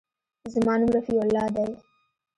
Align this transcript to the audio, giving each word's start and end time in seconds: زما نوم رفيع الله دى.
زما 0.53 0.73
نوم 0.79 0.89
رفيع 0.97 1.19
الله 1.25 1.45
دى. 1.55 1.67